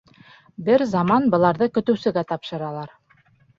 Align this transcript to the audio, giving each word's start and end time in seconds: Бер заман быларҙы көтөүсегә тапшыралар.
Бер 0.69 0.83
заман 0.93 1.29
быларҙы 1.35 1.69
көтөүсегә 1.77 2.25
тапшыралар. 2.35 2.99